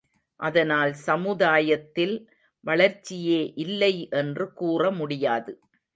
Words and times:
அதனால் 0.39 0.93
சமுதாயத்தில் 1.03 2.15
வளர்ச்சியே 2.63 3.41
இல்லை 3.55 3.93
என்று 4.11 4.45
கூறமுடியாது. 4.59 5.53